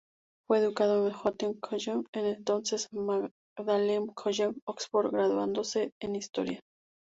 [0.47, 6.59] Fue educado en Eton College, en ese entonces Magdalen College, Oxford, graduándose en historia.